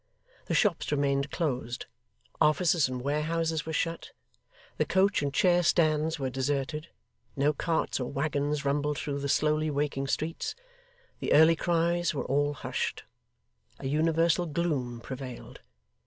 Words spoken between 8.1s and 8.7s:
waggons